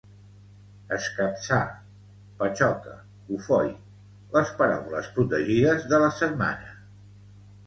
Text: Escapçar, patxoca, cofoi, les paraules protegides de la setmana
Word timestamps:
Escapçar, 0.95 1.59
patxoca, 2.39 2.95
cofoi, 3.27 3.69
les 4.39 4.55
paraules 4.63 5.11
protegides 5.19 5.87
de 5.95 6.01
la 6.07 6.11
setmana 6.23 6.75